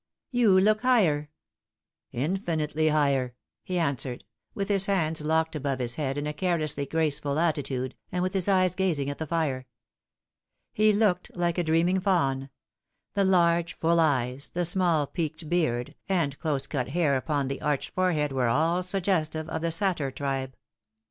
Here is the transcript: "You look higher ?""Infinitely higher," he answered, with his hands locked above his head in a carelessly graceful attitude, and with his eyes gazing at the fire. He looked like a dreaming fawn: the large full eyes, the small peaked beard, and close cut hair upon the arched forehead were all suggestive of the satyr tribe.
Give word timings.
"You 0.31 0.59
look 0.59 0.81
higher 0.81 1.29
?""Infinitely 2.11 2.87
higher," 2.89 3.35
he 3.61 3.77
answered, 3.77 4.23
with 4.55 4.67
his 4.67 4.87
hands 4.87 5.21
locked 5.21 5.55
above 5.55 5.77
his 5.77 5.93
head 5.93 6.17
in 6.17 6.25
a 6.25 6.33
carelessly 6.33 6.87
graceful 6.87 7.37
attitude, 7.37 7.93
and 8.11 8.23
with 8.23 8.33
his 8.33 8.47
eyes 8.47 8.73
gazing 8.73 9.11
at 9.11 9.19
the 9.19 9.27
fire. 9.27 9.67
He 10.73 10.91
looked 10.91 11.29
like 11.37 11.59
a 11.59 11.63
dreaming 11.63 11.99
fawn: 11.99 12.49
the 13.13 13.23
large 13.23 13.77
full 13.77 13.99
eyes, 13.99 14.49
the 14.49 14.65
small 14.65 15.05
peaked 15.05 15.47
beard, 15.47 15.93
and 16.09 16.39
close 16.39 16.65
cut 16.65 16.87
hair 16.89 17.15
upon 17.15 17.47
the 17.47 17.61
arched 17.61 17.91
forehead 17.91 18.31
were 18.31 18.47
all 18.49 18.81
suggestive 18.81 19.47
of 19.49 19.61
the 19.61 19.69
satyr 19.71 20.09
tribe. 20.09 20.57